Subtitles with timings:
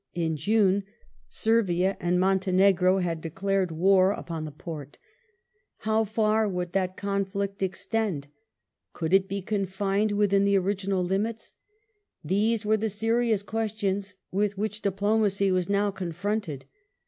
[0.15, 0.83] In June,
[1.29, 4.97] Servia and Montenegro had declared war upon the Porte.
[5.81, 8.25] How far would that conflict extend?
[8.93, 11.55] Could it be confined within the original limits?
[12.23, 16.65] These were the serious questions with which diplomacy was now confronted.